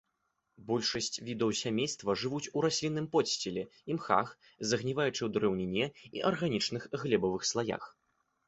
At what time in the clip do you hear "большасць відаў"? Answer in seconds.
0.69-1.51